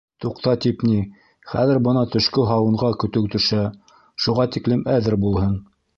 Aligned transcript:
-Туҡта 0.23 0.53
тип 0.63 0.85
ни, 0.91 0.95
хәҙер 1.51 1.81
бына 1.87 2.03
төшкө 2.15 2.47
һауынға 2.53 2.91
көтөү 3.05 3.31
төшә, 3.37 3.61
шуға 4.27 4.51
тиклем 4.57 4.83
әҙер 4.99 5.19
булһын. 5.29 5.55